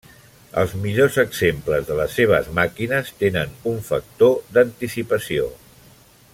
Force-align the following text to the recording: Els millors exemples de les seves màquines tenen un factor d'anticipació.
Els 0.61 0.71
millors 0.85 1.17
exemples 1.23 1.85
de 1.89 1.97
les 1.99 2.15
seves 2.21 2.49
màquines 2.61 3.13
tenen 3.21 3.55
un 3.75 3.79
factor 3.91 4.35
d'anticipació. 4.57 5.51